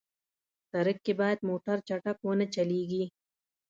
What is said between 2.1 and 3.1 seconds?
ونه چلېږي.